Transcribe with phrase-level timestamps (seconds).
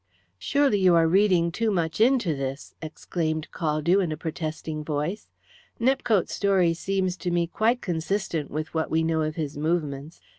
[0.39, 5.29] "Surely you are reading too much into this," exclaimed Caldew in a protesting voice.
[5.79, 10.19] "Nepcote's story seems to me quite consistent with what we know of his movements.